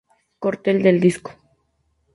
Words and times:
Corte 0.39 0.73
del 0.79 0.99
disco. 0.99 1.29